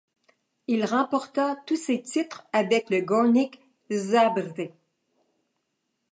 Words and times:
Il 0.65 0.83
remporta 0.85 1.55
tous 1.67 1.75
ses 1.75 2.01
titres 2.01 2.47
avec 2.53 2.89
le 2.89 3.01
Gornik 3.01 3.61
Zabrze. 3.91 4.71